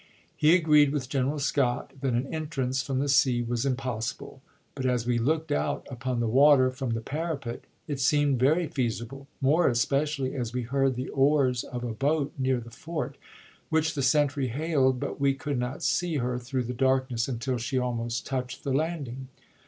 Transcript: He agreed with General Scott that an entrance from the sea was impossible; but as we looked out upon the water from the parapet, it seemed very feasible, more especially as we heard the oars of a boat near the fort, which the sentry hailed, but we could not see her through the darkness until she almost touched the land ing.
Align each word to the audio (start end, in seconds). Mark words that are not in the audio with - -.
He 0.35 0.55
agreed 0.55 0.91
with 0.91 1.09
General 1.09 1.37
Scott 1.37 1.91
that 2.01 2.15
an 2.15 2.25
entrance 2.33 2.81
from 2.81 2.97
the 2.97 3.07
sea 3.07 3.43
was 3.43 3.67
impossible; 3.67 4.41
but 4.73 4.83
as 4.87 5.05
we 5.05 5.19
looked 5.19 5.51
out 5.51 5.85
upon 5.91 6.19
the 6.19 6.27
water 6.27 6.71
from 6.71 6.95
the 6.95 7.01
parapet, 7.01 7.65
it 7.87 7.99
seemed 7.99 8.39
very 8.39 8.65
feasible, 8.67 9.27
more 9.41 9.67
especially 9.67 10.33
as 10.33 10.53
we 10.53 10.63
heard 10.63 10.95
the 10.95 11.09
oars 11.09 11.63
of 11.63 11.83
a 11.83 11.93
boat 11.93 12.33
near 12.39 12.59
the 12.59 12.71
fort, 12.71 13.15
which 13.69 13.93
the 13.93 14.01
sentry 14.01 14.47
hailed, 14.47 14.99
but 14.99 15.21
we 15.21 15.35
could 15.35 15.59
not 15.59 15.83
see 15.83 16.15
her 16.15 16.39
through 16.39 16.63
the 16.63 16.73
darkness 16.73 17.27
until 17.27 17.59
she 17.59 17.77
almost 17.77 18.25
touched 18.25 18.63
the 18.63 18.73
land 18.73 19.07
ing. 19.07 19.27